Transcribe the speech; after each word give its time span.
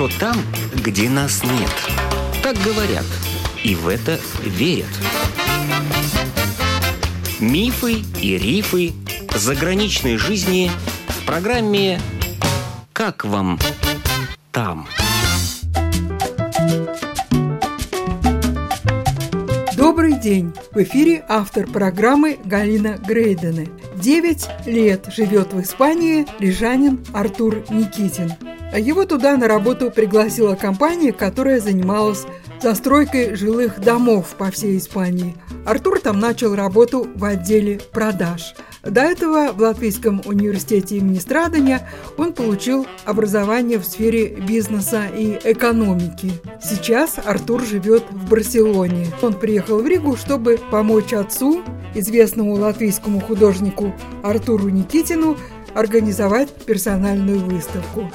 хорошо 0.00 0.18
там, 0.18 0.36
где 0.74 1.10
нас 1.10 1.42
нет. 1.44 1.70
Так 2.42 2.56
говорят, 2.58 3.04
и 3.62 3.74
в 3.74 3.88
это 3.88 4.18
верят. 4.42 4.86
Мифы 7.38 8.02
и 8.20 8.38
рифы 8.38 8.92
заграничной 9.34 10.16
жизни 10.16 10.70
в 11.08 11.26
программе 11.26 12.00
«Как 12.92 13.24
вам 13.24 13.58
там?». 14.52 14.86
Добрый 19.76 20.12
день! 20.14 20.52
В 20.72 20.82
эфире 20.82 21.24
автор 21.28 21.66
программы 21.66 22.38
Галина 22.44 22.98
Грейдены. 23.06 23.68
Девять 23.96 24.48
лет 24.66 25.12
живет 25.14 25.52
в 25.52 25.60
Испании 25.60 26.26
рижанин 26.38 27.04
Артур 27.12 27.64
Никитин. 27.70 28.32
Его 28.76 29.04
туда 29.04 29.36
на 29.36 29.48
работу 29.48 29.90
пригласила 29.90 30.54
компания, 30.54 31.12
которая 31.12 31.60
занималась 31.60 32.24
застройкой 32.62 33.34
жилых 33.34 33.80
домов 33.80 34.34
по 34.38 34.50
всей 34.50 34.78
Испании. 34.78 35.36
Артур 35.66 36.00
там 36.00 36.20
начал 36.20 36.54
работу 36.54 37.08
в 37.14 37.24
отделе 37.24 37.80
продаж. 37.92 38.54
До 38.82 39.02
этого 39.02 39.52
в 39.52 39.60
Латвийском 39.60 40.22
университете 40.24 40.96
имени 40.96 41.18
Страдания 41.18 41.86
он 42.16 42.32
получил 42.32 42.86
образование 43.04 43.78
в 43.78 43.84
сфере 43.84 44.28
бизнеса 44.28 45.02
и 45.14 45.38
экономики. 45.44 46.32
Сейчас 46.62 47.16
Артур 47.22 47.62
живет 47.64 48.04
в 48.10 48.30
Барселоне. 48.30 49.06
Он 49.20 49.34
приехал 49.34 49.82
в 49.82 49.86
Ригу, 49.86 50.16
чтобы 50.16 50.58
помочь 50.70 51.12
отцу, 51.12 51.62
известному 51.94 52.54
латвийскому 52.54 53.20
художнику 53.20 53.92
Артуру 54.22 54.68
Никитину, 54.68 55.36
организовать 55.74 56.50
персональную 56.64 57.38
выставку. 57.38 58.10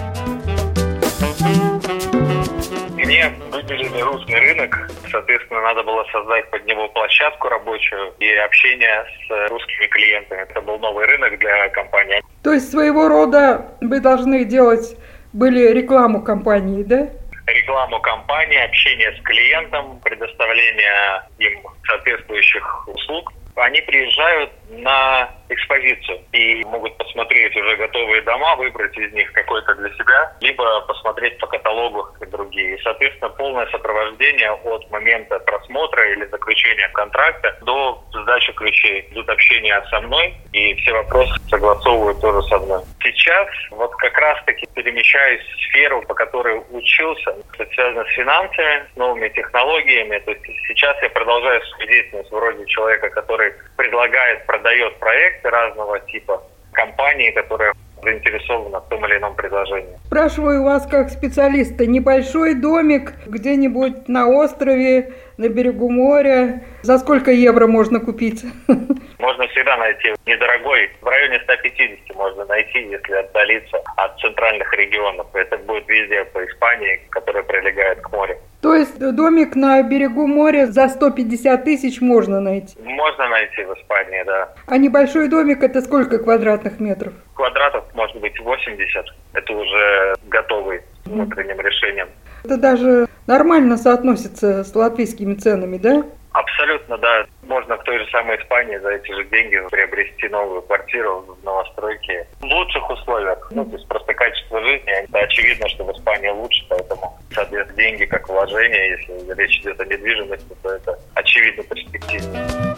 Мне 3.26 3.46
выделили 3.52 4.02
русский 4.02 4.36
рынок, 4.36 4.90
соответственно, 5.10 5.62
надо 5.62 5.84
было 5.84 6.06
создать 6.12 6.50
под 6.52 6.66
него 6.66 6.88
площадку 6.90 7.50
рабочую 7.50 8.14
и 8.20 8.32
общение 8.36 9.04
с 9.28 9.50
русскими 9.50 9.88
клиентами. 9.88 10.42
Это 10.42 10.62
был 10.62 10.78
новый 10.78 11.06
рынок 11.08 11.38
для 11.40 11.70
компании. 11.70 12.22
То 12.44 12.54
есть 12.54 12.70
своего 12.70 13.08
рода 13.08 13.66
вы 13.82 14.00
должны 14.00 14.46
делать 14.46 14.96
были 15.34 15.72
рекламу 15.72 16.22
компании, 16.22 16.84
да? 16.84 17.10
Рекламу 17.48 18.00
компании, 18.02 18.64
общение 18.64 19.12
с 19.12 19.22
клиентом, 19.22 20.00
предоставление 20.04 21.24
им 21.40 21.62
соответствующих 21.88 22.88
услуг. 22.88 23.34
Они 23.56 23.82
приезжают 23.82 24.52
на 24.70 25.30
экспозицию 25.50 26.20
и 26.32 26.64
могут 26.66 26.98
посмотреть 26.98 27.56
уже 27.56 27.76
готовые 27.78 28.22
дома, 28.24 28.56
выбрать 28.56 28.98
из 28.98 29.14
них 29.14 29.32
какой-то 29.34 29.76
для 29.76 29.90
себя, 29.92 30.34
либо 30.42 30.82
посмотреть 30.82 31.38
по 31.38 31.48
каталогу 31.48 32.08
другие. 32.32 32.76
И, 32.76 32.82
соответственно, 32.82 33.30
полное 33.30 33.68
сопровождение 33.68 34.52
от 34.52 34.90
момента 34.92 35.40
просмотра 35.40 36.12
или 36.12 36.26
заключения 36.26 36.90
контракта 36.90 37.58
до 37.62 38.04
сдачи 38.12 38.52
ключей. 38.54 39.08
Идут 39.12 39.30
общения 39.30 39.84
со 39.90 40.02
мной, 40.02 40.34
и 40.52 40.74
все 40.76 40.94
вопросы 40.94 41.34
согласовывают 41.50 42.20
тоже 42.22 42.42
со 42.48 42.60
мной. 42.60 42.82
Сейчас 43.02 43.48
вот 43.72 43.92
как 43.96 44.18
раз-таки 44.18 44.68
перемещаюсь 44.74 45.42
в 45.42 45.62
сферу, 45.70 46.02
по 46.04 46.14
которой 46.14 46.62
учился. 46.72 47.36
Это 47.54 47.72
связано 47.74 48.04
с 48.06 48.10
финансами, 48.10 48.86
с 48.94 48.96
новыми 48.98 49.30
технологиями. 49.30 50.20
То 50.20 50.32
есть 50.32 50.44
сейчас 50.68 51.02
я 51.02 51.10
продолжаю 51.10 51.62
свою 51.66 51.88
деятельность 51.88 52.32
вроде 52.32 52.66
человека, 52.66 53.10
который 53.10 53.54
предлагает 53.78 54.46
продает 54.56 54.98
проекты 55.00 55.50
разного 55.50 56.00
типа, 56.00 56.42
компании, 56.72 57.32
которые 57.32 57.74
заинтересованы 58.04 58.78
в 58.78 58.90
том 58.90 59.06
или 59.06 59.18
ином 59.18 59.36
предложении. 59.36 59.98
Спрашиваю 60.06 60.64
вас 60.64 60.86
как 60.86 61.10
специалиста, 61.10 61.86
небольшой 61.86 62.56
домик 62.56 63.14
где-нибудь 63.26 64.08
на 64.08 64.28
острове, 64.28 65.14
на 65.38 65.50
берегу 65.50 65.90
моря, 65.90 66.64
за 66.86 67.00
сколько 67.00 67.32
евро 67.32 67.68
можно 67.68 68.00
купить? 68.00 68.46
Можно 69.20 69.48
всегда 69.48 69.76
найти 69.78 70.14
недорогой, 70.28 70.92
в 71.02 71.08
районе 71.08 71.40
150 71.44 72.16
можно 72.16 72.46
найти, 72.46 72.80
если 72.80 73.14
отдалиться 73.14 73.78
от 73.98 74.20
центральных 74.20 74.72
регионов. 74.74 75.28
Это 75.34 75.58
будет 75.58 75.88
везде 75.88 76.24
по 76.26 76.46
Испании, 76.46 77.02
которая 77.10 77.44
прилегает 77.44 78.02
к 78.02 78.12
морю. 78.12 78.38
То 78.62 78.76
есть 78.76 79.00
домик 79.00 79.56
на 79.56 79.82
берегу 79.82 80.28
моря 80.28 80.68
за 80.68 80.90
150 80.90 81.64
тысяч 81.64 82.02
можно 82.02 82.40
найти? 82.40 82.76
Можно 82.84 83.30
найти 83.30 83.64
в 83.64 83.74
Испании, 83.74 84.24
да. 84.26 84.54
А 84.68 84.78
небольшой 84.78 85.28
домик 85.28 85.64
это 85.64 85.82
сколько 85.82 86.20
квадратных 86.20 86.80
метров? 86.80 87.14
Квадратов 87.34 87.84
может 87.96 88.20
быть 88.20 88.40
80. 88.40 89.06
Это 89.34 89.54
уже 89.54 90.16
готовый 90.28 90.82
внутренним 91.06 91.60
решением. 91.62 92.10
Это 92.44 92.58
даже 92.58 93.08
нормально 93.28 93.78
соотносится 93.78 94.64
с 94.64 94.76
латвийскими 94.76 95.36
ценами, 95.36 95.78
да? 95.78 96.04
Абсолютно, 96.32 96.98
да. 96.98 97.26
Можно 97.44 97.78
в 97.78 97.84
той 97.84 97.98
же 97.98 98.12
самой 98.12 98.38
Испании 98.42 98.78
за 98.78 98.90
эти 98.90 99.10
же 99.10 99.24
деньги 99.26 99.58
приобрести 99.72 100.28
новую 100.28 100.62
квартиру 100.64 101.26
в 101.42 101.46
новостройке 101.46 102.28
в 102.42 102.44
лучших 102.44 102.90
условиях. 102.90 103.48
Ну, 103.52 103.64
то 103.64 103.78
есть 103.78 103.88
просто 103.88 104.14
качество 104.14 104.62
жизни. 104.62 105.04
Это 105.04 105.20
очевидно, 105.20 105.70
что 105.70 105.86
в 105.86 105.92
Испании 105.92 106.30
лучше, 106.30 106.66
поэтому, 106.68 107.18
соответственно, 107.32 107.78
деньги 107.78 108.04
как 108.04 108.28
вложение, 108.28 109.00
если 109.00 109.34
речь 109.34 109.60
идет 109.62 109.80
о 109.80 109.86
недвижимости, 109.86 110.56
то 110.62 110.72
это 110.72 111.00
очевидно 111.14 111.64
перспективнее. 111.64 112.75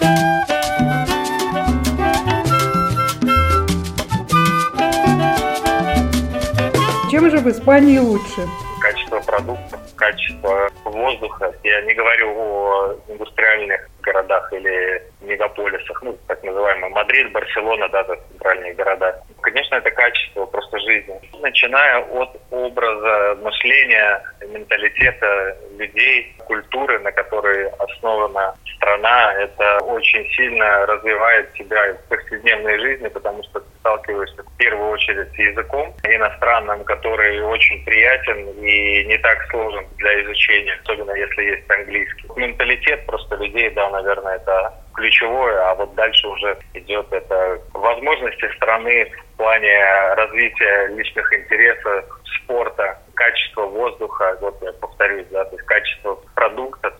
Чем 7.17 7.31
же 7.31 7.39
в 7.39 7.49
Испании 7.49 7.97
лучше? 7.97 8.47
Качество 8.79 9.19
продуктов, 9.21 9.79
качество 9.95 10.69
воздуха. 10.85 11.51
Я 11.63 11.81
не 11.81 11.95
говорю 11.95 12.29
о 12.29 12.95
индустриальных 13.07 13.89
городах 14.03 14.53
или 14.53 15.01
мегаполисах, 15.21 15.99
ну, 16.03 16.15
так 16.27 16.43
называемый 16.43 16.91
Мадрид, 16.91 17.31
Барселона, 17.31 17.89
да, 17.89 18.03
центральные 18.03 18.75
города. 18.75 19.19
Конечно, 19.41 19.75
это 19.75 19.89
качество 19.89 20.45
просто 20.45 20.77
жизни. 20.77 21.19
Начиная 21.41 22.01
от 22.01 22.39
образа 22.51 23.35
мышления, 23.41 24.21
менталитета 24.49 25.57
людей, 25.75 26.35
культуры, 26.45 26.99
на 26.99 27.11
которой 27.11 27.67
основана 27.79 28.53
страна, 28.75 29.33
это 29.33 29.79
очень 29.85 30.23
сильно 30.35 30.85
развивает 30.85 31.51
тебя 31.53 31.95
в 31.95 32.09
повседневной 32.09 32.79
жизни, 32.79 33.07
потому 33.07 33.41
что 33.45 33.59
ты 33.59 33.67
сталкиваешься 33.79 34.43
в 34.57 34.59
первую 34.59 34.89
очередь 34.89 35.37
языком 35.37 35.93
иностранным, 36.03 36.83
который 36.83 37.41
очень 37.43 37.83
приятен 37.85 38.49
и 38.57 39.05
не 39.05 39.17
так 39.19 39.45
сложен 39.51 39.85
для 39.97 40.23
изучения, 40.23 40.79
особенно 40.83 41.11
если 41.11 41.43
есть 41.43 41.69
английский. 41.69 42.27
Менталитет 42.35 43.05
просто 43.05 43.35
людей, 43.35 43.69
да, 43.69 43.87
наверное, 43.91 44.37
это 44.37 44.73
ключевое, 44.95 45.61
а 45.61 45.75
вот 45.75 45.93
дальше 45.93 46.27
уже 46.27 46.57
идет 46.73 47.05
это 47.13 47.61
возможности 47.73 48.51
страны 48.55 49.11
в 49.33 49.37
плане 49.37 49.79
развития 50.15 50.87
личных 50.87 51.31
интересов, 51.33 52.05
спорта, 52.41 52.97
качество 53.13 53.67
воздуха, 53.67 54.37
вот 54.41 54.57
я 54.63 54.73
повторюсь, 54.73 55.27
да, 55.29 55.45
то 55.45 55.55
есть 55.55 55.67
качество 55.67 56.19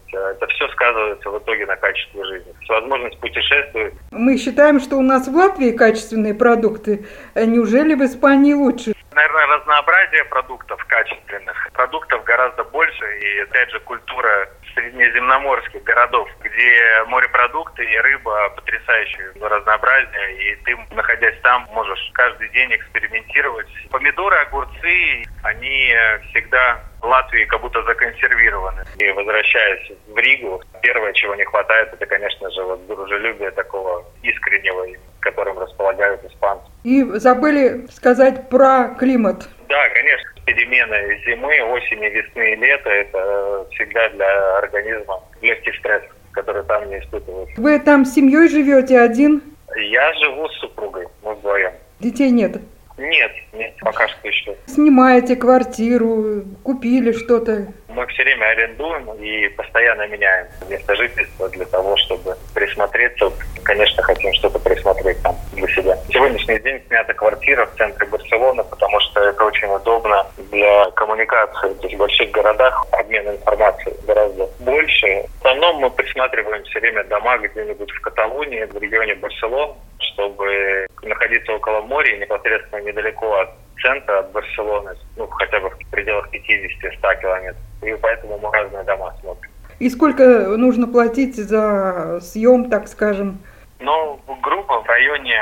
продуктов, 0.08 0.32
это 0.32 0.48
все 0.48 0.68
сказывается 0.70 1.30
в 1.30 1.38
итоге 1.40 1.66
на 1.66 1.76
качестве 1.76 2.24
жизни. 2.26 2.54
Возможность 2.68 3.18
путешествовать. 3.20 3.94
Мы 4.12 4.38
считаем, 4.38 4.80
что 4.80 4.98
у 4.98 5.02
нас 5.02 5.28
в 5.28 5.36
Латвии 5.36 5.72
качественные 5.72 6.34
продукты. 6.34 7.06
А 7.34 7.46
неужели 7.46 7.94
в 7.96 8.04
Испании 8.04 8.54
лучше? 8.54 8.94
Наверное, 9.18 9.48
разнообразие 9.48 10.26
продуктов 10.26 10.86
качественных. 10.86 11.70
Продуктов 11.74 12.24
гораздо 12.24 12.64
больше, 12.66 13.18
и 13.18 13.40
опять 13.40 13.72
же 13.72 13.80
культура 13.80 14.48
среднеземноморских 14.76 15.84
городов, 15.84 16.30
где 16.42 17.04
морепродукты 17.08 17.84
и 17.84 17.98
рыба 17.98 18.50
потрясающие 18.50 19.32
разнообразие, 19.42 20.36
и 20.36 20.56
ты, 20.58 20.78
находясь 20.92 21.40
там, 21.42 21.68
можешь 21.72 22.12
каждый 22.14 22.48
день 22.50 22.76
экспериментировать. 22.76 23.66
Помидоры, 23.90 24.38
огурцы, 24.38 25.24
они 25.42 25.96
всегда 26.30 26.80
в 27.02 27.06
Латвии 27.06 27.46
как 27.46 27.62
будто 27.62 27.82
законсервированы. 27.82 28.84
И 29.00 29.10
возвращаясь 29.14 29.94
в 30.08 30.18
Ригу, 30.18 30.62
первое, 30.84 31.14
чего 31.14 31.34
не 31.34 31.46
хватает, 31.46 31.92
это, 31.92 32.06
конечно 32.06 32.52
же, 32.52 32.64
вот 32.64 32.86
дружелюбие 32.86 33.50
такого 33.50 34.06
искреннего, 34.22 34.86
которым 35.32 35.60
располагают 35.60 36.24
испанцы. 36.24 36.66
И 36.84 37.04
забыли 37.04 37.88
сказать 37.92 38.50
про 38.50 38.96
климат. 38.98 39.50
Да, 39.68 39.90
конечно 39.90 40.28
перемены 40.48 41.22
зимы, 41.26 41.62
осени, 41.74 42.06
весны 42.06 42.54
и 42.54 42.56
лета– 42.56 42.90
это 42.90 43.68
всегда 43.72 44.10
для 44.10 44.58
организма 44.60 45.22
легкий 45.42 45.74
стресс, 45.74 46.04
который 46.32 46.64
там 46.64 46.90
не 46.90 47.00
испытывают. 47.00 47.50
Вы 47.58 47.78
там 47.80 48.06
с 48.06 48.14
семьей 48.14 48.48
живете 48.48 49.00
один? 49.00 49.44
Я 49.76 50.14
живу 50.14 50.48
с 50.48 50.60
супругой, 50.60 51.06
мы 51.22 51.36
вдвоем. 51.36 51.74
Детей 52.00 52.32
нет? 52.32 52.62
Нет, 52.98 53.32
нет, 53.54 53.74
пока 53.82 54.08
что 54.08 54.28
еще. 54.28 54.56
Снимаете 54.66 55.36
квартиру, 55.36 56.46
купили 56.64 57.12
что-то? 57.12 57.68
Мы 57.98 58.06
все 58.06 58.22
время 58.22 58.46
арендуем 58.46 59.12
и 59.16 59.50
постоянно 59.50 60.06
меняем 60.08 60.46
место 60.70 60.96
жительства 60.96 61.50
для 61.50 61.66
того, 61.66 61.98
чтобы 61.98 62.38
присмотреться 62.54 63.32
конечно, 63.68 64.02
хотим 64.02 64.34
что-то 64.34 64.60
присмотреть 64.60 65.22
там 65.22 65.36
для 65.52 65.68
себя. 65.68 65.98
Сегодняшний 66.08 66.58
день 66.60 66.82
снята 66.88 67.14
квартира 67.14 67.66
в 67.66 67.76
центре 67.76 68.08
Барселоны, 68.08 68.64
потому 68.64 69.00
что 69.02 69.20
это 69.20 69.44
очень 69.44 69.68
удобно 69.68 70.26
для 70.38 70.90
коммуникации. 70.92 71.74
То 71.74 71.84
есть 71.84 71.96
в 71.96 71.98
больших 71.98 72.32
городах 72.32 72.86
обмен 72.92 73.28
информацией 73.28 73.94
гораздо 74.06 74.48
больше. 74.60 75.26
В 75.42 75.46
основном 75.46 75.78
мы 75.78 75.90
присматриваем 75.90 76.64
все 76.64 76.80
время 76.80 77.04
дома 77.06 77.38
где-нибудь 77.40 77.92
в 77.92 78.02
Каталонии, 78.02 78.64
в 78.64 78.78
регионе 78.82 79.16
Барселоны, 79.16 79.74
чтобы 80.00 80.88
находиться 81.02 81.52
около 81.52 81.82
моря 81.82 82.16
непосредственно 82.18 82.80
недалеко 82.82 83.34
от 83.36 83.50
центра, 83.82 84.20
от 84.20 84.32
Барселоны, 84.32 84.96
ну, 85.16 85.28
хотя 85.28 85.60
бы 85.60 85.70
в 85.70 85.78
пределах 85.92 86.28
50-100 86.32 87.22
километров. 87.22 87.62
И 87.82 87.96
поэтому 88.02 88.38
мы 88.40 88.52
разные 88.52 88.84
дома 88.84 89.14
смотрим. 89.22 89.52
И 89.80 89.90
сколько 89.90 90.24
нужно 90.58 90.88
платить 90.88 91.36
за 91.36 92.20
съем, 92.22 92.70
так 92.70 92.88
скажем? 92.88 93.40
Ну, 93.80 94.20
грубо 94.42 94.82
в 94.82 94.88
районе 94.88 95.40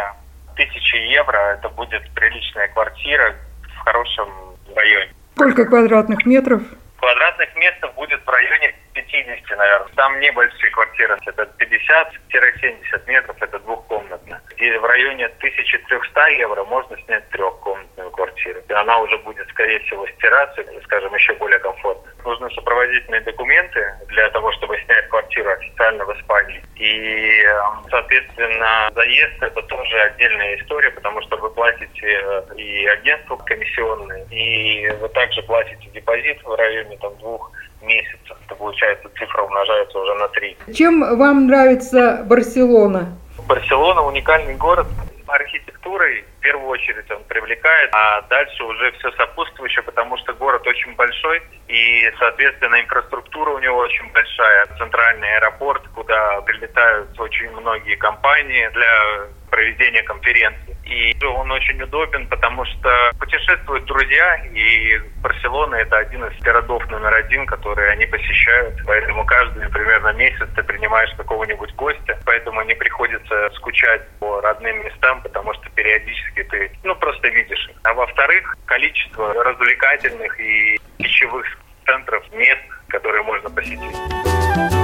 тысячи 0.55 0.95
евро 0.95 1.37
это 1.57 1.69
будет 1.69 2.03
приличная 2.13 2.67
квартира 2.69 3.35
в 3.63 3.77
хорошем 3.85 4.29
районе. 4.75 5.13
Сколько 5.35 5.65
квадратных 5.65 6.25
метров? 6.25 6.61
Квадратных 6.99 7.55
метров 7.55 7.93
будет 7.95 8.21
в 8.25 8.29
районе 8.29 8.75
50, 9.11 9.57
наверное. 9.57 9.87
Там 9.95 10.19
небольшие 10.19 10.71
квартиры, 10.71 11.17
это 11.25 11.43
50-70 11.59 13.07
метров, 13.07 13.35
это 13.41 13.59
двухкомнатная. 13.59 14.41
И 14.57 14.71
в 14.77 14.85
районе 14.85 15.25
1300 15.25 16.27
евро 16.29 16.63
можно 16.65 16.97
снять 17.05 17.27
трехкомнатную 17.29 18.11
квартиру. 18.11 18.61
И 18.67 18.73
она 18.73 18.99
уже 18.99 19.17
будет, 19.19 19.47
скорее 19.49 19.79
всего, 19.81 20.07
стираться, 20.07 20.63
скажем, 20.83 21.13
еще 21.13 21.33
более 21.35 21.59
комфортно. 21.59 22.11
Нужны 22.23 22.49
сопроводительные 22.51 23.21
документы 23.21 23.93
для 24.07 24.29
того, 24.31 24.51
чтобы 24.53 24.77
снять 24.85 25.07
квартиру 25.09 25.51
официально 25.51 26.05
в 26.05 26.19
Испании. 26.19 26.63
И, 26.75 27.41
эм, 27.43 27.85
соответственно, 27.89 28.89
заезд 28.95 29.41
это 29.41 29.61
тоже 29.63 29.99
отдельная 30.01 30.55
история, 30.57 30.91
потому 30.91 31.21
что 31.21 31.37
вы 31.37 31.49
платите 31.51 32.07
э, 32.07 32.43
и 32.57 32.85
агентству 32.87 33.37
комиссионные, 33.37 34.25
и 34.31 34.89
вы 34.99 35.07
также 35.09 35.41
платите 35.43 35.89
депозит 35.89 36.41
в 36.43 36.55
районе 36.55 36.97
там 36.97 37.15
двух 37.17 37.51
месяцев. 37.81 38.24
Это 38.55 38.63
получается 38.63 39.09
цифра 39.19 39.43
умножается 39.43 39.99
уже 39.99 40.13
на 40.15 40.27
три. 40.29 40.57
Чем 40.73 41.17
вам 41.17 41.47
нравится 41.47 42.23
Барселона? 42.25 43.17
Барселона 43.47 44.01
уникальный 44.01 44.55
город 44.55 44.87
архитектурой 45.27 46.23
в 46.37 46.41
первую 46.41 46.69
очередь 46.69 47.09
он 47.11 47.23
привлекает, 47.25 47.89
а 47.93 48.21
дальше 48.29 48.63
уже 48.63 48.91
все 48.93 49.11
сопутствующее, 49.13 49.83
потому 49.83 50.17
что 50.17 50.33
город 50.33 50.65
очень 50.67 50.95
большой 50.95 51.41
и, 51.67 52.11
соответственно, 52.19 52.79
инфраструктура 52.79 53.51
у 53.51 53.59
него 53.59 53.77
очень 53.79 54.09
большая. 54.13 54.67
Центральный 54.77 55.35
аэропорт, 55.37 55.83
куда 55.93 56.41
прилетают 56.41 57.19
очень 57.19 57.49
многие 57.51 57.95
компании 57.95 58.69
для 58.73 59.27
проведения 59.55 60.03
конференций. 60.03 60.75
И 60.83 61.15
он 61.23 61.49
очень 61.49 61.81
удобен, 61.81 62.27
потому 62.27 62.65
что 62.65 63.11
путешествуют 63.17 63.85
друзья, 63.85 64.35
и 64.53 64.99
Барселона 65.21 65.75
это 65.75 65.97
один 65.97 66.25
из 66.25 66.37
городов 66.41 66.85
номер 66.89 67.13
один, 67.13 67.45
которые 67.45 67.91
они 67.91 68.05
посещают. 68.05 68.75
Поэтому 68.85 69.25
каждый 69.25 69.69
примерно 69.69 70.11
месяц 70.13 70.47
ты 70.55 70.63
принимаешь 70.63 71.09
какого-нибудь 71.15 71.73
гостя, 71.75 72.19
поэтому 72.25 72.63
не 72.63 72.75
приходится 72.75 73.49
скучать 73.55 74.05
по 74.19 74.41
родным 74.41 74.83
местам, 74.83 75.21
потому 75.21 75.53
что 75.53 75.69
периодически 75.69 76.43
ты 76.43 76.71
ну 76.83 76.93
просто 76.95 77.29
видишь 77.29 77.69
их. 77.69 77.77
А 77.83 77.93
во-вторых, 77.93 78.57
количество 78.65 79.33
развлекательных 79.41 80.37
и 80.37 80.77
пищевых 80.97 81.45
центров, 81.85 82.23
мест, 82.33 82.61
которые 82.89 83.23
можно 83.23 83.49
посетить. 83.49 84.74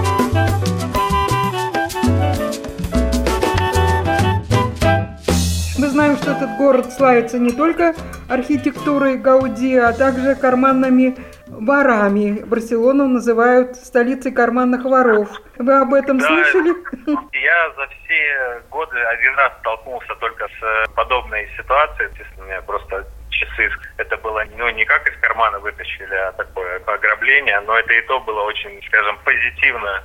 Этот 6.41 6.57
город 6.57 6.91
славится 6.91 7.37
не 7.37 7.51
только 7.51 7.93
архитектурой 8.27 9.17
Гауди, 9.17 9.77
а 9.77 9.93
также 9.93 10.33
карманными 10.35 11.15
ворами. 11.45 12.43
Барселону 12.43 13.07
называют 13.07 13.75
столицей 13.75 14.31
карманных 14.31 14.83
воров. 14.83 15.29
Вы 15.59 15.73
об 15.73 15.93
этом 15.93 16.17
да, 16.17 16.27
слышали? 16.27 16.69
Я 17.33 17.69
за 17.75 17.87
все 17.87 18.61
годы 18.71 18.99
один 18.99 19.35
раз 19.35 19.53
столкнулся 19.59 20.15
только 20.15 20.47
с 20.47 20.89
подобной 20.95 21.47
ситуацией. 21.57 22.09
Естественно, 22.09 22.43
у 22.43 22.47
меня 22.47 22.61
просто 22.63 23.05
часы. 23.29 23.69
Это 23.97 24.17
было 24.17 24.43
ну, 24.57 24.69
не 24.71 24.85
как 24.85 25.07
из 25.07 25.17
кармана 25.21 25.59
вытащили, 25.59 26.15
а 26.15 26.31
такое 26.31 26.81
ограбление, 26.87 27.59
но 27.61 27.77
это 27.77 27.93
и 27.93 28.01
то 28.07 28.19
было 28.21 28.41
очень, 28.41 28.81
скажем, 28.87 29.17
позитивно 29.23 30.03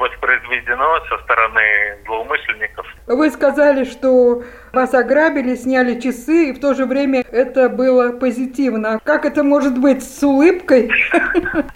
воспроизведено 0.00 1.04
со 1.08 1.18
стороны 1.18 1.98
злоумышленников. 2.06 2.86
Вы 3.06 3.30
сказали, 3.30 3.84
что 3.84 4.42
вас 4.72 4.94
ограбили, 4.94 5.54
сняли 5.54 6.00
часы, 6.00 6.50
и 6.50 6.52
в 6.52 6.60
то 6.60 6.74
же 6.74 6.86
время 6.86 7.22
это 7.30 7.68
было 7.68 8.12
позитивно. 8.12 8.98
Как 9.04 9.24
это 9.24 9.44
может 9.44 9.78
быть 9.78 10.02
с 10.02 10.22
улыбкой? 10.22 10.88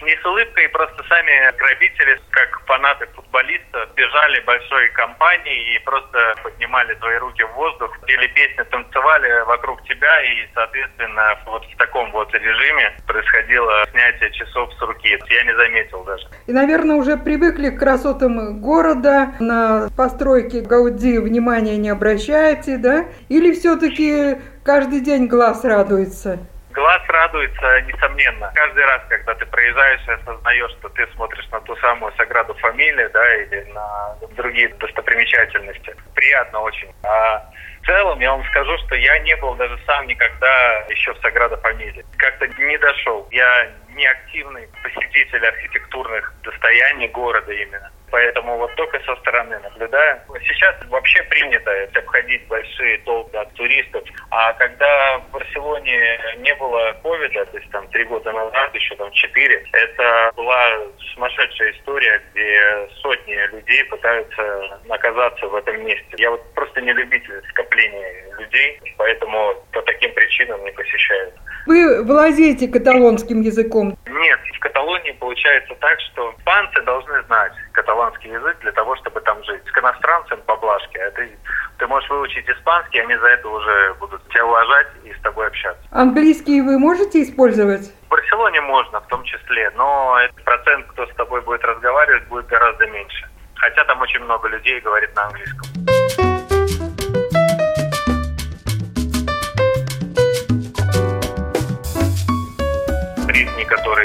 Не 0.01 0.21
с 0.21 0.25
улыбкой, 0.25 0.69
просто 0.69 1.03
сами 1.07 1.55
грабители, 1.57 2.19
как 2.31 2.61
фанаты 2.65 3.07
футболиста, 3.15 3.87
бежали 3.95 4.39
большой 4.41 4.89
компанией 4.89 5.75
и 5.75 5.79
просто 5.85 6.35
поднимали 6.41 6.93
твои 6.95 7.17
руки 7.17 7.43
в 7.43 7.53
воздух, 7.53 7.95
пели 8.07 8.27
песни, 8.27 8.63
танцевали 8.71 9.45
вокруг 9.45 9.83
тебя, 9.83 10.21
и, 10.23 10.47
соответственно, 10.53 11.37
вот 11.45 11.63
в 11.65 11.77
таком 11.77 12.11
вот 12.11 12.33
режиме 12.33 12.91
происходило 13.05 13.85
снятие 13.91 14.31
часов 14.31 14.73
с 14.73 14.81
руки. 14.81 15.19
Я 15.29 15.43
не 15.43 15.55
заметил 15.55 16.03
даже. 16.03 16.27
И, 16.47 16.51
наверное, 16.51 16.95
уже 16.95 17.17
привыкли 17.17 17.69
к 17.69 17.79
красотам 17.79 18.14
города, 18.19 19.33
на 19.39 19.89
постройки 19.95 20.57
Гауди 20.57 21.17
внимания 21.17 21.77
не 21.77 21.89
обращаете, 21.89 22.77
да? 22.77 23.05
Или 23.29 23.53
все-таки 23.53 24.37
каждый 24.63 25.01
день 25.01 25.27
глаз 25.27 25.63
радуется? 25.63 26.39
Глаз 26.75 27.01
радуется, 27.07 27.81
несомненно. 27.87 28.51
Каждый 28.53 28.83
раз, 28.83 29.01
когда 29.07 29.33
ты 29.35 29.45
проезжаешь 29.45 30.01
и 30.09 30.11
осознаешь, 30.11 30.71
что 30.71 30.89
ты 30.89 31.07
смотришь 31.15 31.47
на 31.49 31.61
ту 31.61 31.73
самую 31.77 32.11
Саграду 32.17 32.53
Фамилию, 32.55 33.09
да, 33.13 33.35
или 33.37 33.63
на 33.73 34.15
другие 34.35 34.67
достопримечательности. 34.75 35.95
Приятно 36.13 36.59
очень. 36.59 36.91
А 37.03 37.49
в 37.81 37.85
целом 37.85 38.19
я 38.19 38.31
вам 38.31 38.43
скажу, 38.47 38.77
что 38.79 38.95
я 38.95 39.19
не 39.19 39.37
был 39.37 39.55
даже 39.55 39.79
сам 39.85 40.05
никогда 40.05 40.83
еще 40.89 41.13
в 41.13 41.19
Саграда 41.19 41.55
Фамилии. 41.57 42.05
Как-то 42.17 42.47
не 42.47 42.77
дошел. 42.77 43.25
Я 43.31 43.71
не 43.95 44.05
активный 44.05 44.67
посетитель 44.83 45.45
архитектурных 45.45 46.33
достояний 46.43 47.07
города 47.07 47.51
именно. 47.51 47.91
Поэтому 48.11 48.57
вот 48.57 48.73
только 48.75 48.99
со 48.99 49.15
стороны 49.17 49.59
наблюдаю. 49.59 50.21
Сейчас 50.47 50.75
вообще 50.89 51.23
принято 51.23 51.71
обходить 51.95 52.47
большие 52.47 52.99
толпы 52.99 53.37
от 53.37 53.51
туристов. 53.53 54.03
А 54.29 54.53
когда 54.53 55.17
в 55.17 55.31
Барселоне 55.31 56.19
не 56.37 56.53
было 56.55 56.95
ковида, 57.03 57.45
то 57.45 57.57
есть 57.57 57.69
там 57.71 57.87
три 57.89 58.05
года 58.05 58.31
назад, 58.31 58.73
еще 58.73 58.95
там 58.95 59.11
четыре, 59.11 59.65
это 59.73 60.31
была 60.35 60.77
сумасшедшая 61.13 61.71
история, 61.71 62.21
где 62.31 62.87
сотни 63.01 63.35
людей 63.53 63.83
пытаются 63.85 64.79
оказаться 64.87 65.47
в 65.47 65.55
этом 65.55 65.85
месте. 65.85 66.05
Я 66.17 66.31
вот 66.31 66.53
просто 66.53 66.81
не 66.81 66.93
любитель 66.93 67.41
скопления 67.49 68.35
людей, 68.39 68.79
поэтому 68.97 69.55
по 69.71 69.81
таким 69.81 70.13
причинам 70.13 70.63
не 70.63 70.71
посещаю. 70.71 71.31
Вы 71.65 72.03
владеете 72.03 72.67
каталонским 72.67 73.41
языком? 73.41 73.84
Нет, 74.05 74.39
в 74.53 74.59
Каталонии 74.59 75.11
получается 75.19 75.75
так, 75.75 75.99
что 76.01 76.33
испанцы 76.37 76.81
должны 76.83 77.21
знать 77.23 77.53
каталонский 77.73 78.31
язык 78.31 78.57
для 78.61 78.71
того, 78.71 78.95
чтобы 78.97 79.21
там 79.21 79.43
жить. 79.43 79.63
К 79.65 79.77
иностранцам 79.79 80.39
поблажки, 80.45 80.97
а 80.97 81.11
ты, 81.11 81.29
ты 81.77 81.87
можешь 81.87 82.09
выучить 82.09 82.47
испанский, 82.49 82.99
они 82.99 83.15
за 83.17 83.27
это 83.27 83.47
уже 83.47 83.93
будут 83.99 84.27
тебя 84.29 84.45
уважать 84.45 84.87
и 85.03 85.13
с 85.13 85.21
тобой 85.21 85.47
общаться. 85.47 85.83
Английский 85.91 86.61
вы 86.61 86.79
можете 86.79 87.23
использовать? 87.23 87.91
В 88.05 88.09
Барселоне 88.09 88.61
можно, 88.61 89.01
в 89.01 89.07
том 89.07 89.23
числе, 89.23 89.71
но 89.75 90.17
этот 90.19 90.43
процент, 90.43 90.87
кто 90.87 91.05
с 91.07 91.15
тобой 91.15 91.41
будет 91.41 91.63
разговаривать, 91.63 92.27
будет 92.27 92.47
гораздо 92.47 92.87
меньше. 92.87 93.27
Хотя 93.55 93.83
там 93.85 94.01
очень 94.01 94.19
много 94.19 94.47
людей 94.47 94.79
говорит 94.81 95.15
на 95.15 95.25
английском. 95.25 95.94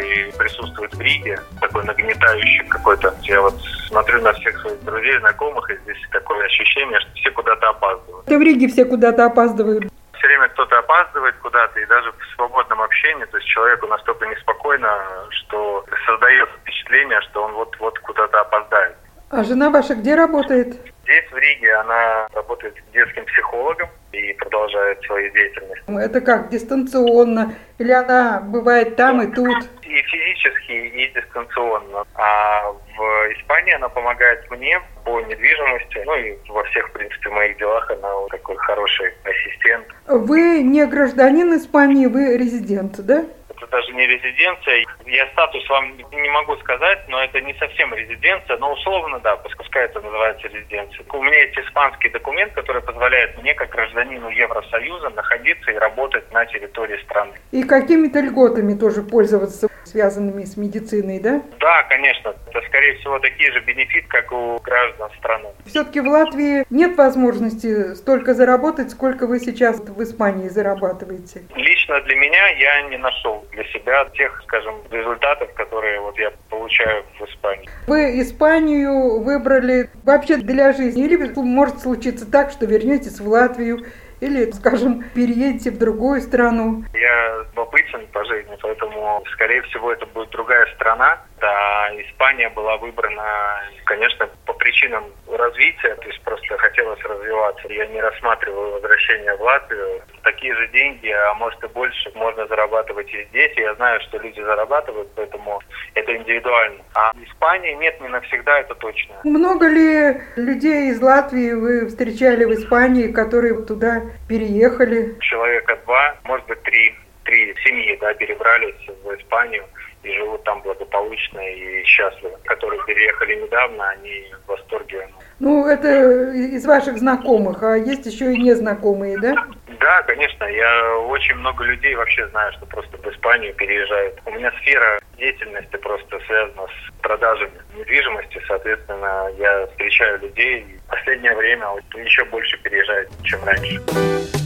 Который 0.01 0.33
присутствует 0.39 0.95
в 0.95 1.01
Риге, 1.01 1.39
такой 1.61 1.85
нагнетающий 1.85 2.65
какой-то. 2.69 3.15
Я 3.23 3.41
вот 3.41 3.55
смотрю 3.89 4.21
на 4.23 4.33
всех 4.33 4.59
своих 4.61 4.83
друзей, 4.85 5.19
знакомых, 5.21 5.71
и 5.71 5.77
здесь 5.85 5.99
такое 6.11 6.45
ощущение, 6.45 7.01
что 7.01 7.11
все 7.15 7.31
куда-то 7.31 7.69
опаздывают. 7.69 8.27
Это 8.27 8.39
в 8.39 8.43
Риге 8.43 8.69
все 8.69 8.85
куда-то 8.85 9.27
опаздывают. 9.27 9.85
Все 10.13 10.27
время 10.27 10.49
кто-то 10.49 10.79
опаздывает 10.79 11.35
куда-то, 11.37 11.81
и 11.81 11.87
даже 11.87 12.13
в 12.13 12.35
свободном 12.35 12.83
общении, 12.83 13.25
то 13.25 13.37
есть 13.37 13.49
человеку 13.49 13.87
настолько 13.87 14.27
неспокойно, 14.27 14.89
что 15.31 15.85
создает 16.07 16.49
впечатление, 16.61 17.21
что 17.23 17.45
он 17.45 17.53
вот-вот 17.53 17.99
куда-то 18.01 18.41
опоздает. 18.41 18.97
А 19.31 19.45
жена 19.45 19.71
ваша 19.71 19.95
где 19.95 20.15
работает? 20.15 20.90
Здесь, 21.11 21.29
в 21.33 21.37
Риге, 21.37 21.75
она 21.75 22.29
работает 22.33 22.73
детским 22.95 23.25
психологом 23.25 23.89
и 24.13 24.33
продолжает 24.35 25.03
свою 25.03 25.29
деятельность. 25.33 25.83
Это 25.89 26.21
как, 26.21 26.51
дистанционно? 26.51 27.53
Или 27.79 27.91
она 27.91 28.41
бывает 28.41 28.95
там 28.95 29.21
и 29.21 29.27
тут? 29.27 29.57
И 29.83 30.03
физически, 30.03 30.71
и 30.71 31.13
дистанционно. 31.13 32.05
А 32.15 32.71
в 32.71 33.33
Испании 33.33 33.75
она 33.75 33.89
помогает 33.89 34.49
мне 34.53 34.81
по 35.05 35.21
недвижимости, 35.23 36.01
ну 36.07 36.15
и 36.15 36.37
во 36.49 36.63
всех, 36.63 36.89
в 36.89 36.93
принципе, 36.93 37.29
моих 37.31 37.59
делах 37.59 37.91
она 37.91 38.29
такой 38.31 38.57
хороший 38.59 39.13
ассистент. 39.25 39.87
Вы 40.07 40.63
не 40.63 40.87
гражданин 40.87 41.57
Испании, 41.57 42.07
вы 42.07 42.37
резидент, 42.37 43.01
да? 43.01 43.25
Это 43.61 43.71
даже 43.71 43.93
не 43.93 44.07
резиденция. 44.07 44.87
Я 45.07 45.27
статус 45.33 45.69
вам 45.69 45.97
не 45.97 46.31
могу 46.31 46.57
сказать, 46.57 47.01
но 47.09 47.23
это 47.23 47.41
не 47.41 47.55
совсем 47.55 47.93
резиденция, 47.95 48.57
но 48.59 48.73
условно, 48.73 49.21
да, 49.21 49.37
пускай 49.37 49.85
это 49.85 50.01
называется 50.01 50.49
резиденцией. 50.49 51.05
У 51.13 51.23
меня 51.23 51.43
есть 51.45 51.59
испанский 51.59 52.09
документ, 52.09 52.53
который 52.53 52.83
позволяет 52.83 53.41
мне, 53.43 53.55
как 53.55 53.71
гражданину 53.71 54.31
Евросоюза, 54.31 55.11
находиться 55.11 55.71
и 55.71 55.77
работать 55.77 56.31
на 56.33 56.47
территории 56.47 56.99
страны. 57.03 57.33
И 57.53 57.63
какими-то 57.63 58.21
льготами 58.21 58.75
тоже 58.75 59.03
пользоваться, 59.03 59.69
связанными 59.85 60.45
с 60.45 60.57
медициной, 60.57 61.21
да? 61.21 61.43
Да, 61.59 61.83
конечно. 61.85 62.35
Это, 62.49 62.63
скорее 62.67 62.97
всего, 62.99 63.19
такие 63.19 63.53
же 63.53 63.61
бенефиты, 63.61 64.07
как 64.09 64.31
у 64.33 64.59
граждан 64.59 65.11
страны. 65.19 65.49
Все-таки 65.67 66.01
в 66.01 66.07
Латвии 66.07 66.65
нет 66.71 66.97
возможности 66.97 67.95
столько 67.95 68.35
заработать, 68.35 68.91
сколько 68.91 69.27
вы 69.27 69.41
сейчас 69.41 69.81
в 69.81 70.03
Испании 70.03 70.49
зарабатываете. 70.49 71.43
Лично 71.55 72.01
для 72.03 72.17
меня 72.17 72.49
я 72.49 72.83
не 72.83 72.99
нашел 72.99 73.45
для 73.53 73.65
себя 73.65 74.05
тех, 74.15 74.41
скажем, 74.45 74.77
результатов, 74.91 75.53
которые 75.55 76.01
вот 76.01 76.19
я 76.19 76.33
получаю 76.49 77.05
в 77.19 77.25
Испании. 77.29 77.69
Вы 77.87 78.21
Испанию 78.21 79.21
выбрали 79.23 79.91
вообще 80.05 80.37
для 80.37 80.73
жизни? 80.73 81.05
Или 81.05 81.33
может 81.37 81.81
случиться 81.81 82.31
так, 82.31 82.51
что 82.51 82.67
вернетесь 82.67 83.21
в 83.21 83.29
Латвию 83.29 83.85
или, 84.21 84.51
скажем, 84.53 85.05
переедете 85.15 85.71
в 85.71 85.79
другую 85.79 86.21
страну? 86.21 86.85
Я 86.95 87.45
любопытен 87.91 88.07
по 88.13 88.25
жизни, 88.25 88.57
поэтому, 88.61 89.23
скорее 89.33 89.63
всего, 89.63 89.93
это 89.93 90.07
будет 90.07 90.31
другая 90.31 90.67
страна. 90.75 91.21
Да, 91.41 91.91
Испания 91.97 92.51
была 92.51 92.77
выбрана, 92.77 93.63
конечно, 93.87 94.29
по 94.47 94.53
причинам 94.53 95.05
развития, 95.31 95.95
то 95.97 96.09
есть 96.09 96.21
просто 96.23 96.57
хотелось 96.59 97.01
развиваться. 97.03 97.69
Я 97.69 97.87
не 97.87 98.01
рассматриваю 98.01 98.73
возвращение 98.73 99.35
в 99.37 99.43
Латвию. 99.43 100.03
Такие 100.23 100.55
же 100.55 100.69
деньги, 100.69 101.09
а 101.09 101.35
может 101.35 101.63
и 101.65 101.69
больше, 101.69 102.11
можно 102.15 102.47
зарабатывать 102.47 103.13
и 103.13 103.25
здесь. 103.31 103.53
Я 103.57 103.75
знаю, 103.75 104.01
что 104.03 104.19
люди 104.19 104.41
зарабатывают, 104.41 105.09
поэтому 105.17 105.61
это 105.95 106.17
индивидуально. 106.17 106.83
А 106.95 107.13
в 107.13 107.23
Испании 107.23 107.75
нет, 107.75 108.01
не 108.01 108.09
навсегда, 108.09 108.61
это 108.61 108.75
точно. 108.75 109.15
Много 109.25 109.67
ли 109.67 110.21
людей 110.37 110.91
из 110.91 111.01
Латвии 111.01 111.53
вы 111.53 111.87
встречали 111.87 112.45
в 112.45 112.53
Испании, 112.53 113.09
которые 113.09 113.65
туда 113.65 114.03
переехали? 114.29 115.19
Человека 115.21 115.79
два, 115.87 116.17
может 116.25 116.47
быть, 116.47 116.63
три 116.63 116.95
три 117.31 117.55
семьи 117.65 117.97
да, 118.01 118.13
перебрались 118.15 118.75
в 119.05 119.15
Испанию 119.15 119.65
и 120.03 120.13
живут 120.13 120.43
там 120.45 120.61
благополучно 120.63 121.39
и 121.39 121.85
счастливо. 121.85 122.37
Которые 122.45 122.83
переехали 122.87 123.37
недавно, 123.37 123.91
они 123.91 124.25
в 124.45 124.49
восторге. 124.49 125.09
Ну, 125.39 125.67
это 125.67 126.33
из 126.33 126.67
ваших 126.67 126.99
знакомых, 126.99 127.63
а 127.63 127.77
есть 127.77 128.07
еще 128.07 128.33
и 128.33 128.39
незнакомые, 128.39 129.19
да? 129.19 129.35
Да, 129.81 130.03
конечно. 130.03 130.45
Я 130.45 130.97
очень 130.99 131.37
много 131.37 131.65
людей 131.65 131.95
вообще 131.95 132.27
знаю, 132.29 132.53
что 132.55 132.67
просто 132.67 132.97
в 132.97 133.07
Испанию 133.07 133.55
переезжают. 133.55 134.21
У 134.27 134.31
меня 134.33 134.53
сфера 134.61 134.99
деятельности 135.17 135.77
просто 135.77 136.19
связана 136.27 136.67
с 136.67 137.01
продажами 137.03 137.53
недвижимости. 137.77 138.41
Соответственно, 138.49 139.31
я 139.39 139.67
встречаю 139.69 140.21
людей. 140.21 140.67
В 140.87 140.91
последнее 140.91 141.37
время 141.37 141.67
еще 141.95 142.25
больше 142.25 142.59
переезжают, 142.63 143.11
чем 143.23 143.45
раньше. 143.45 144.40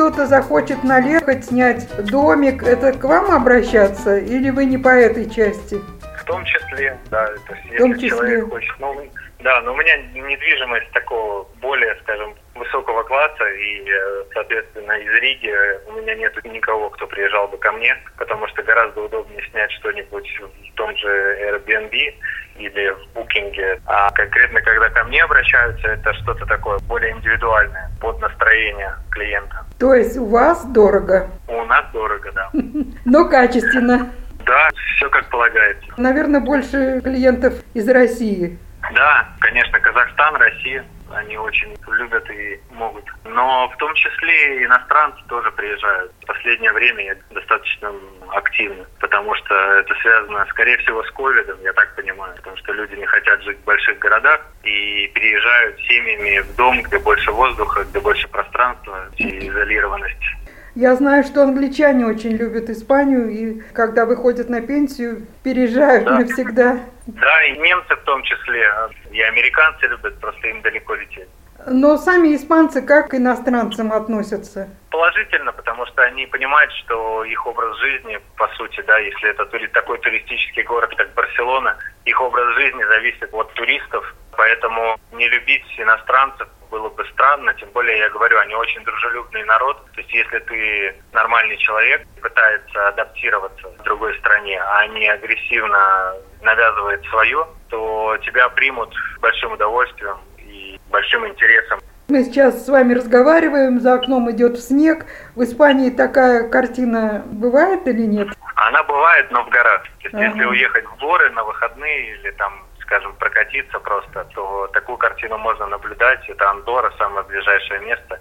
Кто-то 0.00 0.26
захочет 0.26 0.82
налегать, 0.82 1.44
снять 1.44 1.86
домик, 2.06 2.62
это 2.62 2.94
к 2.94 3.04
вам 3.04 3.30
обращаться 3.30 4.16
или 4.16 4.48
вы 4.48 4.64
не 4.64 4.78
по 4.78 4.88
этой 4.88 5.28
части? 5.28 5.78
В 6.16 6.24
том 6.24 6.42
числе, 6.46 6.96
да. 7.10 7.26
То 7.26 7.54
есть, 7.54 7.74
в 7.74 7.76
том 7.76 7.94
числе. 7.96 8.08
человек 8.08 8.48
хочет, 8.48 8.74
ну, 8.78 8.96
да, 9.42 9.60
но 9.62 9.72
у 9.72 9.76
меня 9.76 9.96
недвижимость 10.14 10.90
такого 10.92 11.46
более, 11.60 11.96
скажем, 12.02 12.34
высокого 12.54 13.02
класса, 13.04 13.44
и, 13.48 13.88
э, 13.88 14.24
соответственно, 14.34 14.92
из 14.92 15.12
Риги 15.20 15.54
у 15.88 15.92
меня 15.92 16.14
нет 16.14 16.44
никого, 16.44 16.90
кто 16.90 17.06
приезжал 17.06 17.48
бы 17.48 17.56
ко 17.58 17.72
мне, 17.72 17.96
потому 18.18 18.46
что 18.48 18.62
гораздо 18.62 19.02
удобнее 19.02 19.42
снять 19.50 19.70
что-нибудь 19.72 20.28
в 20.40 20.74
том 20.74 20.94
же 20.96 21.08
Airbnb 21.08 22.14
или 22.58 22.90
в 22.90 23.14
букинге. 23.14 23.80
А 23.86 24.10
конкретно, 24.10 24.60
когда 24.60 24.90
ко 24.90 25.04
мне 25.04 25.22
обращаются, 25.22 25.88
это 25.88 26.12
что-то 26.14 26.44
такое 26.46 26.78
более 26.80 27.12
индивидуальное, 27.12 27.90
под 28.00 28.20
настроение 28.20 28.94
клиента. 29.10 29.64
То 29.78 29.94
есть 29.94 30.18
у 30.18 30.26
вас 30.26 30.64
дорого? 30.66 31.30
У 31.48 31.64
нас 31.64 31.90
дорого, 31.92 32.30
да. 32.32 32.50
Но 33.04 33.28
качественно. 33.28 34.12
Да, 34.46 34.68
все 34.96 35.08
как 35.10 35.28
полагается. 35.30 35.86
Наверное, 35.96 36.40
больше 36.40 37.00
клиентов 37.02 37.54
из 37.74 37.88
России. 37.88 38.58
Да, 38.92 39.28
конечно, 39.40 39.78
Казахстан, 39.80 40.36
Россия, 40.36 40.84
они 41.12 41.36
очень 41.36 41.76
любят 41.88 42.28
и 42.30 42.60
могут. 42.70 43.04
Но 43.24 43.68
в 43.68 43.76
том 43.76 43.94
числе 43.94 44.64
иностранцы 44.64 45.20
тоже 45.28 45.50
приезжают. 45.52 46.12
В 46.22 46.26
последнее 46.26 46.72
время 46.72 47.04
я 47.04 47.16
достаточно 47.30 47.92
активно, 48.32 48.84
потому 49.00 49.34
что 49.36 49.54
это 49.54 49.94
связано, 50.00 50.46
скорее 50.50 50.76
всего, 50.78 51.02
с 51.04 51.10
ковидом, 51.10 51.60
я 51.62 51.72
так 51.72 51.94
понимаю, 51.96 52.34
потому 52.36 52.56
что 52.56 52.72
люди 52.72 52.94
не 52.94 53.06
хотят 53.06 53.42
жить 53.42 53.58
в 53.58 53.64
больших 53.64 53.98
городах 53.98 54.40
и 54.62 55.08
переезжают 55.14 55.78
семьями 55.80 56.40
в 56.40 56.56
дом, 56.56 56.82
где 56.82 56.98
больше 56.98 57.30
воздуха, 57.32 57.84
где 57.84 58.00
больше 58.00 58.28
пространства 58.28 59.08
и 59.16 59.48
изолированности. 59.48 60.39
Я 60.74 60.94
знаю, 60.94 61.24
что 61.24 61.42
англичане 61.42 62.06
очень 62.06 62.36
любят 62.36 62.70
Испанию, 62.70 63.28
и 63.28 63.60
когда 63.72 64.06
выходят 64.06 64.48
на 64.48 64.60
пенсию, 64.60 65.26
переезжают 65.42 66.04
да. 66.04 66.18
навсегда. 66.18 66.78
Да, 67.06 67.44
и 67.44 67.58
немцы 67.58 67.96
в 67.96 68.02
том 68.04 68.22
числе, 68.22 68.68
и 69.10 69.20
американцы 69.20 69.86
любят, 69.86 70.18
просто 70.20 70.46
им 70.48 70.62
далеко 70.62 70.94
лететь. 70.94 71.28
Но 71.66 71.96
сами 71.98 72.34
испанцы 72.34 72.80
как 72.80 73.10
к 73.10 73.14
иностранцам 73.14 73.92
относятся? 73.92 74.68
Положительно, 74.90 75.52
потому 75.52 75.84
что 75.86 76.02
они 76.02 76.26
понимают, 76.26 76.72
что 76.72 77.24
их 77.24 77.46
образ 77.46 77.76
жизни, 77.78 78.18
по 78.36 78.48
сути, 78.48 78.82
да, 78.86 78.98
если 78.98 79.30
это 79.30 79.44
такой 79.72 79.98
туристический 79.98 80.62
город, 80.62 80.94
как 80.96 81.12
Барселона, 81.14 81.76
их 82.04 82.20
образ 82.20 82.54
жизни 82.54 82.84
зависит 82.84 83.28
от 83.32 83.52
туристов, 83.54 84.14
поэтому 84.36 84.98
не 85.12 85.28
любить 85.28 85.64
иностранцев 85.78 86.48
было 86.70 86.88
бы 86.88 87.04
странно, 87.12 87.52
тем 87.54 87.68
более, 87.70 87.98
я 87.98 88.08
говорю, 88.10 88.38
они 88.38 88.54
очень 88.54 88.82
дружелюбный 88.84 89.44
народ. 89.44 89.84
То 89.92 90.00
есть, 90.00 90.12
если 90.12 90.38
ты 90.38 90.94
нормальный 91.12 91.56
человек, 91.56 92.06
пытается 92.22 92.88
адаптироваться 92.88 93.68
в 93.78 93.82
другой 93.82 94.16
стране, 94.18 94.60
а 94.60 94.86
не 94.86 95.08
агрессивно 95.08 96.14
навязывает 96.42 97.04
свое, 97.06 97.46
то 97.68 98.16
тебя 98.22 98.48
примут 98.50 98.94
с 98.94 99.20
большим 99.20 99.52
удовольствием 99.52 100.18
и 100.38 100.78
большим 100.90 101.26
интересом. 101.26 101.80
Мы 102.08 102.24
сейчас 102.24 102.66
с 102.66 102.68
вами 102.68 102.94
разговариваем, 102.94 103.80
за 103.80 103.94
окном 103.94 104.30
идет 104.32 104.58
снег. 104.58 105.06
В 105.36 105.42
Испании 105.44 105.90
такая 105.90 106.48
картина 106.48 107.22
бывает 107.26 107.86
или 107.86 108.02
нет? 108.02 108.28
Она 108.66 108.82
бывает, 108.82 109.30
но 109.30 109.42
в 109.42 109.48
горах. 109.48 109.82
То 109.84 109.88
есть, 110.04 110.14
ага. 110.14 110.24
Если 110.24 110.44
уехать 110.44 110.84
в 110.84 110.96
горы 110.98 111.30
на 111.30 111.44
выходные 111.44 112.14
или 112.14 112.30
там 112.32 112.66
скажем, 112.82 113.14
прокатиться 113.14 113.78
просто, 113.78 114.24
то 114.34 114.66
такую 114.72 114.98
картину 114.98 115.38
можно 115.38 115.66
наблюдать. 115.66 116.28
Это 116.28 116.50
Андора, 116.50 116.92
самое 116.98 117.24
ближайшее 117.24 117.78
место. 117.80 118.18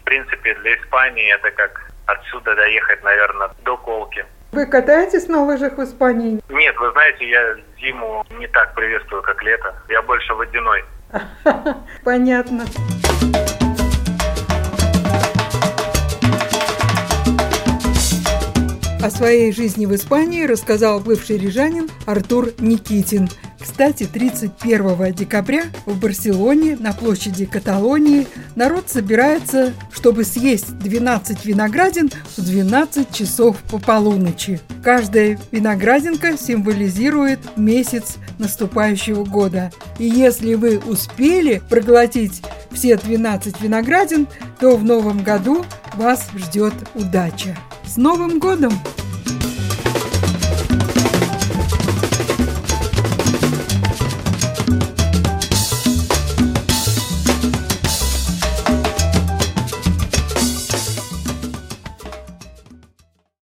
В 0.00 0.04
принципе, 0.04 0.54
для 0.54 0.76
Испании 0.76 1.34
это 1.34 1.50
как 1.50 1.90
отсюда 2.06 2.54
доехать, 2.54 3.02
наверное, 3.02 3.50
до 3.64 3.76
Колки. 3.76 4.24
Вы 4.52 4.66
катаетесь 4.66 5.28
на 5.28 5.42
лыжах 5.42 5.76
в 5.76 5.82
Испании? 5.82 6.40
Нет, 6.48 6.78
вы 6.78 6.92
знаете, 6.92 7.28
я 7.28 7.56
зиму 7.80 8.24
не 8.38 8.46
так 8.46 8.74
приветствую, 8.74 9.22
как 9.22 9.42
лето. 9.42 9.74
Я 9.88 10.02
больше 10.02 10.32
водяной. 10.34 10.84
Понятно. 12.04 12.64
О 19.02 19.10
своей 19.10 19.50
жизни 19.50 19.84
в 19.84 19.94
Испании 19.96 20.44
рассказал 20.44 21.00
бывший 21.00 21.36
рижанин 21.36 21.90
Артур 22.06 22.52
Никитин. 22.60 23.28
Кстати, 23.60 24.06
31 24.06 25.12
декабря 25.12 25.64
в 25.86 25.98
Барселоне 25.98 26.76
на 26.76 26.92
площади 26.92 27.44
Каталонии 27.44 28.28
народ 28.54 28.84
собирается, 28.88 29.72
чтобы 29.90 30.22
съесть 30.22 30.78
12 30.78 31.44
виноградин 31.44 32.12
в 32.36 32.44
12 32.44 33.12
часов 33.12 33.56
по 33.72 33.78
полуночи. 33.78 34.60
Каждая 34.84 35.36
виноградинка 35.50 36.38
символизирует 36.38 37.40
месяц 37.56 38.18
наступающего 38.38 39.24
года. 39.24 39.72
И 39.98 40.04
если 40.04 40.54
вы 40.54 40.78
успели 40.78 41.60
проглотить 41.68 42.40
все 42.70 42.96
12 42.96 43.60
виноградин, 43.62 44.28
то 44.60 44.76
в 44.76 44.84
новом 44.84 45.24
году 45.24 45.64
вас 45.96 46.28
ждет 46.36 46.74
удача. 46.94 47.58
С 47.92 47.98
Новым 47.98 48.38
годом! 48.38 48.72